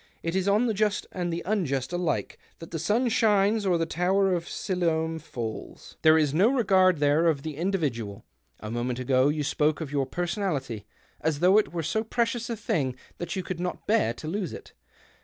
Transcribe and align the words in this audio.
It 0.23 0.35
is 0.35 0.47
on 0.47 0.65
the 0.65 0.73
just 0.73 1.05
and 1.11 1.31
the 1.31 1.43
unjust 1.45 1.93
alike 1.93 2.39
that 2.57 2.71
the 2.71 2.79
sun 2.79 3.07
shines 3.07 3.67
or 3.67 3.77
the 3.77 3.85
tower 3.85 4.33
of 4.33 4.49
Siloam 4.49 5.19
falls. 5.19 5.95
There 6.01 6.17
is 6.17 6.33
no 6.33 6.49
regard 6.49 6.97
there 6.97 7.27
of 7.27 7.43
the 7.43 7.55
individual. 7.55 8.25
A 8.61 8.71
moment 8.71 8.97
ago 8.97 9.27
you 9.29 9.43
spoke 9.43 9.79
of 9.79 9.91
your 9.91 10.07
personality 10.07 10.87
as 11.19 11.39
though 11.39 11.59
it 11.59 11.71
were 11.71 11.83
so 11.83 12.03
precious 12.03 12.49
a 12.49 12.57
thing 12.57 12.95
that 13.19 13.35
you 13.35 13.43
could 13.43 13.59
not 13.59 13.85
l^ear 13.85 14.15
to 14.15 14.27
lose 14.27 14.53
it. 14.53 14.73